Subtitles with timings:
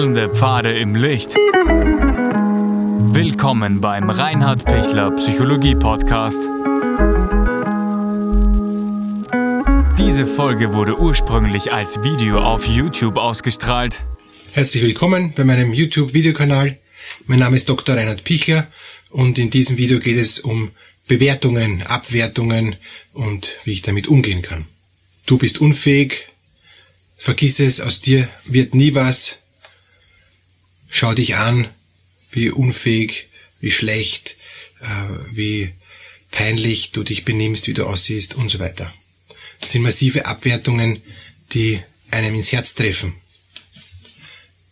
[0.00, 1.34] Wechselnde Pfade im Licht.
[3.12, 6.38] Willkommen beim Reinhard Pichler Psychologie Podcast.
[9.98, 14.00] Diese Folge wurde ursprünglich als Video auf YouTube ausgestrahlt.
[14.52, 16.78] Herzlich willkommen bei meinem YouTube-Videokanal.
[17.26, 17.94] Mein Name ist Dr.
[17.94, 18.68] Reinhard Pichler
[19.10, 20.70] und in diesem Video geht es um
[21.08, 22.76] Bewertungen, Abwertungen
[23.12, 24.64] und wie ich damit umgehen kann.
[25.26, 26.28] Du bist unfähig,
[27.18, 29.40] vergiss es, aus dir wird nie was.
[30.90, 31.68] Schau dich an,
[32.32, 33.28] wie unfähig,
[33.60, 34.36] wie schlecht,
[34.80, 35.70] äh, wie
[36.30, 38.92] peinlich du dich benimmst, wie du aussiehst und so weiter.
[39.60, 41.02] Das sind massive Abwertungen,
[41.52, 43.14] die einem ins Herz treffen.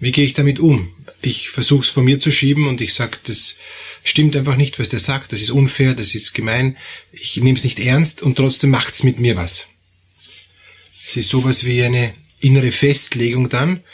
[0.00, 0.94] Wie gehe ich damit um?
[1.22, 3.58] Ich versuche es von mir zu schieben und ich sage, das
[4.02, 6.76] stimmt einfach nicht, was der sagt, das ist unfair, das ist gemein,
[7.12, 9.68] ich nehme es nicht ernst und trotzdem macht's mit mir was.
[11.06, 13.84] Es ist sowas wie eine innere Festlegung dann,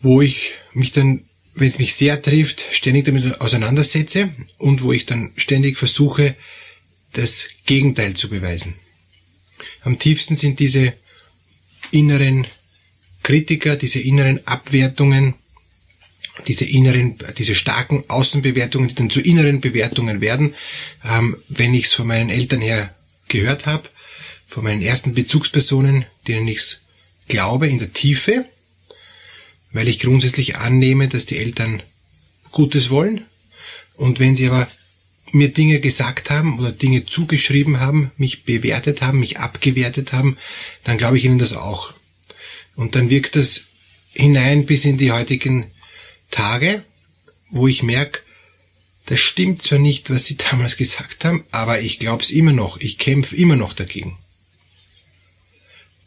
[0.00, 5.06] wo ich mich dann, wenn es mich sehr trifft, ständig damit auseinandersetze und wo ich
[5.06, 6.36] dann ständig versuche,
[7.12, 8.74] das Gegenteil zu beweisen.
[9.82, 10.94] Am tiefsten sind diese
[11.90, 12.46] inneren
[13.22, 15.34] Kritiker, diese inneren Abwertungen,
[16.46, 20.54] diese inneren, diese starken Außenbewertungen, die dann zu inneren Bewertungen werden,
[21.04, 22.94] ähm, wenn ich es von meinen Eltern her
[23.28, 23.88] gehört habe,
[24.46, 26.82] von meinen ersten Bezugspersonen, denen ich es
[27.26, 28.46] glaube in der Tiefe,
[29.78, 31.84] weil ich grundsätzlich annehme, dass die Eltern
[32.50, 33.24] Gutes wollen.
[33.94, 34.66] Und wenn sie aber
[35.30, 40.36] mir Dinge gesagt haben oder Dinge zugeschrieben haben, mich bewertet haben, mich abgewertet haben,
[40.82, 41.94] dann glaube ich ihnen das auch.
[42.74, 43.66] Und dann wirkt das
[44.10, 45.70] hinein bis in die heutigen
[46.32, 46.82] Tage,
[47.48, 48.18] wo ich merke,
[49.06, 52.78] das stimmt zwar nicht, was sie damals gesagt haben, aber ich glaube es immer noch,
[52.78, 54.18] ich kämpfe immer noch dagegen.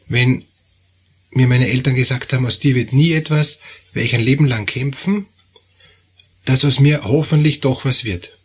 [0.09, 0.43] Wenn
[1.31, 3.61] mir meine Eltern gesagt haben, aus dir wird nie etwas,
[3.93, 5.25] werde ich ein Leben lang kämpfen,
[6.45, 8.37] dass aus mir hoffentlich doch was wird.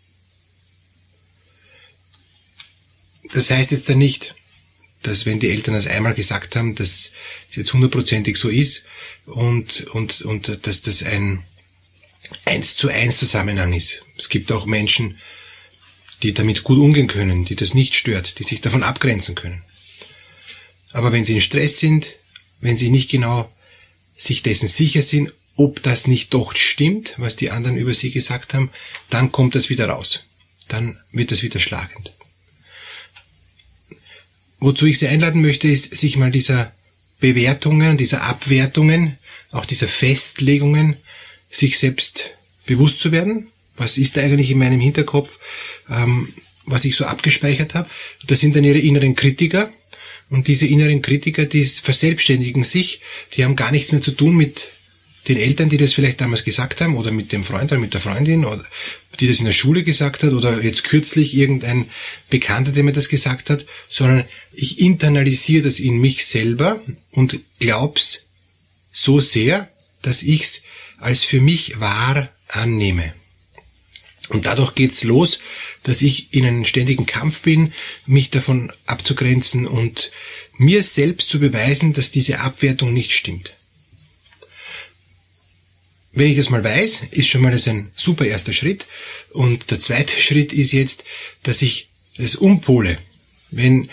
[3.33, 4.35] Das heißt jetzt dann nicht,
[5.03, 7.13] dass wenn die Eltern das einmal gesagt haben, dass
[7.51, 8.85] es jetzt hundertprozentig so ist
[9.27, 11.45] und, und, und dass das ein
[12.45, 14.03] eins zu eins Zusammenhang ist.
[14.17, 15.19] Es gibt auch Menschen,
[16.23, 19.63] die damit gut umgehen können, die das nicht stört, die sich davon abgrenzen können.
[20.93, 22.09] Aber wenn sie in Stress sind,
[22.61, 23.51] wenn sie nicht genau
[24.17, 28.55] sich dessen sicher sind, ob das nicht doch stimmt, was die anderen über sie gesagt
[28.55, 28.71] haben,
[29.11, 30.25] dann kommt das wieder raus.
[30.69, 32.13] Dann wird das wieder schlagend.
[34.59, 36.73] Wozu ich Sie einladen möchte, ist, sich mal dieser
[37.21, 39.19] Bewertungen, dieser Abwertungen,
[39.51, 40.97] auch dieser Festlegungen,
[41.51, 42.31] sich selbst
[42.67, 43.49] bewusst zu werden.
[43.77, 45.39] Was ist da eigentlich in meinem Hinterkopf,
[45.91, 46.33] ähm,
[46.65, 47.89] was ich so abgespeichert habe?
[48.27, 49.73] Das sind dann Ihre inneren Kritiker,
[50.31, 53.01] und diese inneren Kritiker, die verselbstständigen sich,
[53.35, 54.69] die haben gar nichts mehr zu tun mit
[55.29, 58.01] den Eltern, die das vielleicht damals gesagt haben, oder mit dem Freund oder mit der
[58.01, 58.65] Freundin, oder
[59.19, 61.91] die das in der Schule gesagt hat, oder jetzt kürzlich irgendein
[62.31, 68.27] Bekannter, der mir das gesagt hat, sondern ich internalisiere das in mich selber und glaub's
[68.93, 69.69] so sehr,
[70.03, 70.63] dass ich's
[70.99, 73.13] als für mich wahr annehme.
[74.29, 75.41] Und dadurch geht's los,
[75.83, 77.73] dass ich in einem ständigen Kampf bin,
[78.07, 80.11] mich davon abzugrenzen und
[80.59, 83.53] mir selbst zu beweisen, dass diese Abwertung nicht stimmt.
[86.13, 88.87] Wenn ich das mal weiß, ist schon mal das ein super erster Schritt.
[89.31, 91.05] Und der zweite Schritt ist jetzt,
[91.43, 92.99] dass ich das umpole.
[93.51, 93.91] Wenn,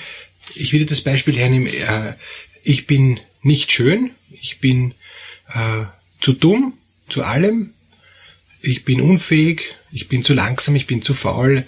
[0.55, 2.13] ich wieder das Beispiel hernehmen, äh,
[2.63, 4.93] ich bin nicht schön, ich bin
[5.53, 5.85] äh,
[6.19, 6.73] zu dumm
[7.09, 7.73] zu allem,
[8.63, 11.67] ich bin unfähig, ich bin zu langsam, ich bin zu faul,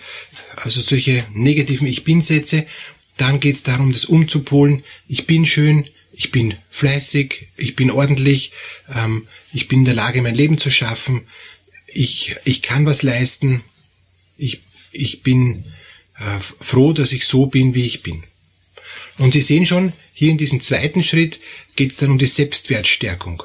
[0.56, 2.66] also solche negativen Ich bin-Sätze,
[3.17, 4.83] dann geht es darum, das umzupolen.
[5.07, 8.53] Ich bin schön, ich bin fleißig, ich bin ordentlich,
[8.94, 11.28] ähm, ich bin in der Lage, mein Leben zu schaffen,
[11.88, 13.61] ich, ich kann was leisten,
[14.38, 14.61] ich,
[14.91, 15.66] ich bin
[16.17, 18.23] äh, froh, dass ich so bin, wie ich bin.
[19.17, 21.41] Und Sie sehen schon, hier in diesem zweiten Schritt
[21.75, 23.43] geht es dann um die Selbstwertstärkung.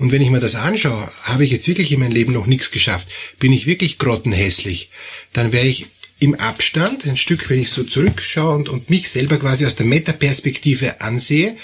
[0.00, 2.70] Und wenn ich mir das anschaue, habe ich jetzt wirklich in meinem Leben noch nichts
[2.70, 3.06] geschafft,
[3.38, 4.88] bin ich wirklich grottenhässlich,
[5.34, 5.88] dann wäre ich
[6.20, 9.84] im Abstand, ein Stück, wenn ich so zurückschaue und, und mich selber quasi aus der
[9.84, 11.54] Metaperspektive ansehe,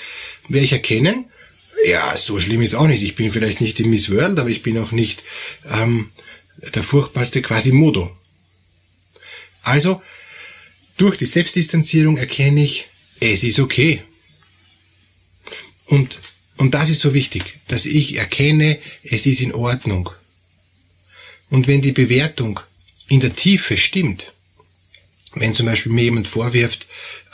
[0.48, 1.24] werde ich erkennen,
[1.86, 3.02] ja, so schlimm ist auch nicht.
[3.02, 5.24] Ich bin vielleicht nicht die Miss World, aber ich bin auch nicht
[5.70, 6.10] ähm,
[6.74, 8.14] der furchtbarste Quasimodo.
[9.62, 10.02] Also,
[10.98, 12.88] durch die Selbstdistanzierung erkenne ich,
[13.20, 14.02] es ist okay.
[15.86, 16.20] Und
[16.56, 20.10] und das ist so wichtig, dass ich erkenne, es ist in Ordnung.
[21.50, 22.60] Und wenn die Bewertung
[23.08, 24.32] in der Tiefe stimmt,
[25.34, 26.86] wenn zum Beispiel mir jemand vorwirft,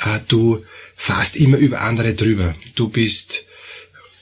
[0.05, 0.65] äh, du
[0.97, 3.45] fährst immer über andere drüber, du bist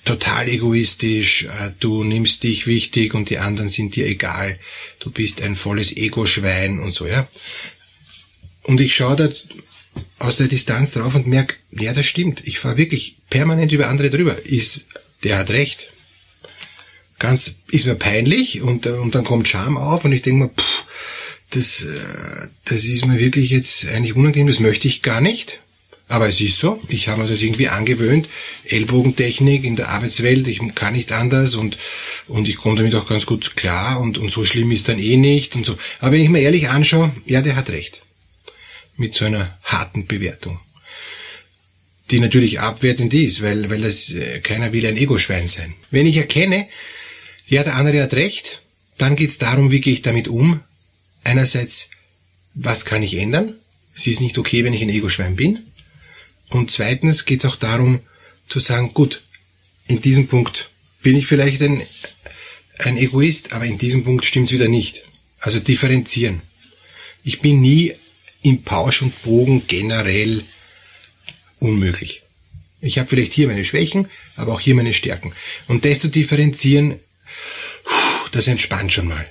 [0.04, 4.58] total egoistisch, äh, du nimmst dich wichtig und die anderen sind dir egal,
[4.98, 7.26] du bist ein volles Ego-Schwein und so, ja.
[8.62, 9.28] Und ich schaue da
[10.18, 12.46] aus der Distanz drauf und merke, ja, das stimmt.
[12.46, 14.44] Ich fahre wirklich permanent über andere drüber.
[14.44, 14.86] Ist,
[15.24, 15.92] der hat recht.
[17.18, 20.50] Ganz, ist mir peinlich und, äh, und dann kommt Scham auf und ich denke mir,
[20.50, 20.84] pff,
[21.50, 25.60] das, äh, das ist mir wirklich jetzt eigentlich unangenehm, das möchte ich gar nicht.
[26.08, 28.28] Aber es ist so, ich habe mir das irgendwie angewöhnt,
[28.64, 31.78] Ellbogentechnik in der Arbeitswelt, ich kann nicht anders und,
[32.26, 35.16] und ich komme damit auch ganz gut klar und, und so schlimm ist dann eh
[35.16, 35.78] nicht und so.
[36.00, 38.02] Aber wenn ich mir ehrlich anschaue, ja, der hat recht.
[39.00, 40.60] Mit so einer harten Bewertung.
[42.10, 45.72] Die natürlich abwertend ist, weil, weil es, äh, keiner will ein Ego-Schwein sein.
[45.90, 46.68] Wenn ich erkenne,
[47.46, 48.60] ja, der andere hat recht,
[48.98, 50.60] dann geht es darum, wie gehe ich damit um.
[51.24, 51.88] Einerseits,
[52.52, 53.54] was kann ich ändern?
[53.96, 55.60] Es ist nicht okay, wenn ich ein Ego-Schwein bin.
[56.50, 58.00] Und zweitens geht es auch darum
[58.50, 59.22] zu sagen, gut,
[59.86, 60.68] in diesem Punkt
[61.00, 61.80] bin ich vielleicht ein,
[62.80, 65.04] ein Egoist, aber in diesem Punkt stimmt's wieder nicht.
[65.38, 66.42] Also differenzieren.
[67.24, 67.94] Ich bin nie
[68.42, 70.44] im Pausch und Bogen generell
[71.58, 72.22] unmöglich.
[72.80, 75.34] Ich habe vielleicht hier meine Schwächen, aber auch hier meine Stärken.
[75.68, 76.98] Und das zu differenzieren,
[78.32, 79.26] das entspannt schon mal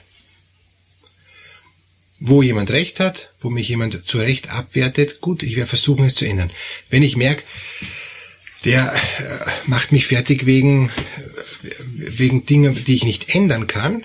[2.19, 6.15] wo jemand recht hat, wo mich jemand zu Recht abwertet, gut, ich werde versuchen es
[6.15, 6.51] zu ändern.
[6.89, 7.43] Wenn ich merke,
[8.65, 10.91] der äh, macht mich fertig wegen,
[11.93, 14.03] wegen Dingen, die ich nicht ändern kann,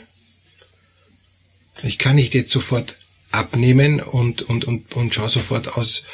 [1.83, 2.97] ich kann nicht jetzt sofort
[3.35, 6.05] abnehmen und, und, und, und schaue sofort aus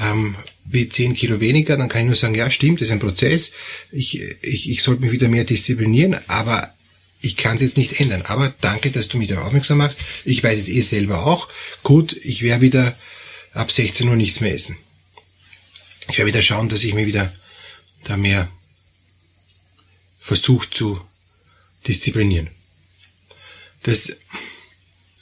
[0.00, 3.52] ähm, wie 10 Kilo weniger, dann kann ich nur sagen, ja stimmt, ist ein Prozess,
[3.92, 6.72] ich, ich, ich sollte mich wieder mehr disziplinieren, aber
[7.20, 8.22] ich kann es jetzt nicht ändern.
[8.22, 10.00] Aber danke, dass du mich darauf aufmerksam machst.
[10.24, 11.48] Ich weiß es eh selber auch.
[11.82, 12.96] Gut, ich werde wieder
[13.52, 14.76] ab 16 Uhr nichts mehr essen.
[16.08, 17.32] Ich werde wieder schauen, dass ich mir wieder
[18.04, 18.48] da mehr
[20.20, 21.00] versuche zu
[21.86, 22.50] disziplinieren.
[23.82, 24.16] Das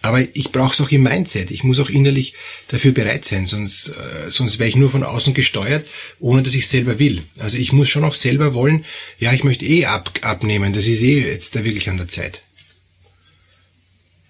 [0.04, 1.50] aber ich brauche es auch im Mindset.
[1.50, 2.34] Ich muss auch innerlich
[2.68, 5.86] dafür bereit sein, sonst, äh, sonst wäre ich nur von außen gesteuert,
[6.20, 7.22] ohne dass ich selber will.
[7.38, 8.84] Also ich muss schon auch selber wollen,
[9.18, 12.42] ja, ich möchte eh ab, abnehmen, das ist eh jetzt da wirklich an der Zeit.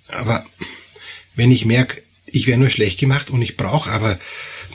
[0.07, 0.47] Aber
[1.35, 4.21] wenn ich merke, ich wäre nur schlecht gemacht und ich brauche aber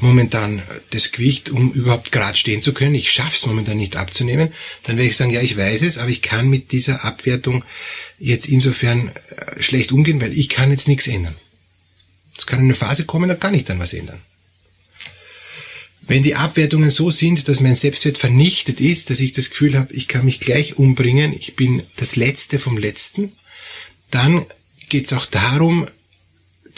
[0.01, 0.61] momentan
[0.91, 4.53] das Gewicht, um überhaupt gerade stehen zu können, ich schaff's momentan nicht abzunehmen,
[4.83, 7.63] dann werde ich sagen, ja, ich weiß es, aber ich kann mit dieser Abwertung
[8.17, 11.35] jetzt insofern äh, schlecht umgehen, weil ich kann jetzt nichts ändern.
[12.37, 14.21] Es kann eine Phase kommen, da kann ich dann was ändern.
[16.01, 19.93] Wenn die Abwertungen so sind, dass mein Selbstwert vernichtet ist, dass ich das Gefühl habe,
[19.93, 23.33] ich kann mich gleich umbringen, ich bin das Letzte vom Letzten,
[24.09, 24.45] dann
[24.87, 25.87] geht es auch darum,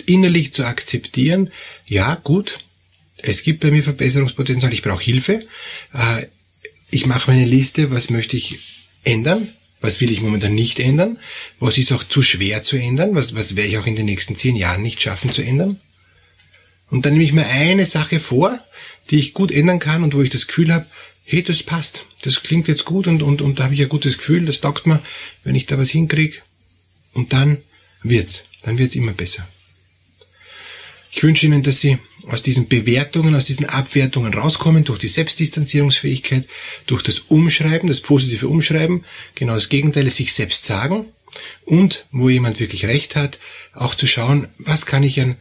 [0.05, 1.51] innerlich zu akzeptieren,
[1.85, 2.59] ja gut,
[3.23, 5.45] es gibt bei mir Verbesserungspotenzial, ich brauche Hilfe,
[5.93, 6.25] äh,
[6.89, 8.59] ich mache meine Liste, was möchte ich
[9.03, 9.47] ändern,
[9.81, 11.17] was will ich momentan nicht ändern?
[11.59, 13.15] Was ist auch zu schwer zu ändern?
[13.15, 15.79] Was, was werde ich auch in den nächsten zehn Jahren nicht schaffen zu ändern?
[16.91, 18.59] Und dann nehme ich mir eine Sache vor,
[19.09, 20.85] die ich gut ändern kann und wo ich das Gefühl habe,
[21.23, 24.17] hey, das passt, das klingt jetzt gut und, und, und da habe ich ein gutes
[24.17, 25.01] Gefühl, das taugt mir,
[25.43, 26.37] wenn ich da was hinkriege.
[27.13, 27.57] Und dann
[28.03, 29.47] wird's, dann wird's immer besser.
[31.11, 31.97] Ich wünsche Ihnen, dass Sie
[32.27, 36.47] aus diesen Bewertungen, aus diesen Abwertungen rauskommen, durch die Selbstdistanzierungsfähigkeit,
[36.85, 39.03] durch das Umschreiben, das positive Umschreiben,
[39.35, 41.05] genau das Gegenteil, sich selbst sagen
[41.65, 43.39] und, wo jemand wirklich recht hat,
[43.73, 45.37] auch zu schauen, was kann ich an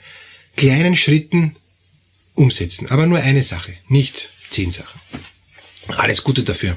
[0.56, 1.56] kleinen Schritten
[2.34, 2.88] umsetzen.
[2.88, 5.00] Aber nur eine Sache, nicht zehn Sachen.
[5.88, 6.76] Alles Gute dafür.